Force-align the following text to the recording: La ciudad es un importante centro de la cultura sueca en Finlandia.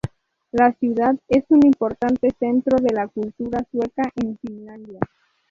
La 0.51 0.73
ciudad 0.73 1.15
es 1.27 1.43
un 1.49 1.63
importante 1.63 2.31
centro 2.39 2.79
de 2.81 2.91
la 2.91 3.07
cultura 3.07 3.63
sueca 3.71 4.01
en 4.15 4.35
Finlandia. 4.39 4.99